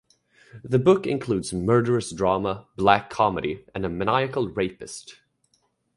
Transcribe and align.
The 0.63 0.79
book 0.79 1.05
includes 1.05 1.53
murderous 1.53 2.09
drama, 2.11 2.65
black 2.75 3.11
comedy, 3.11 3.65
and 3.75 3.85
a 3.85 3.89
maniacal 3.89 4.49
rapist. 4.49 5.19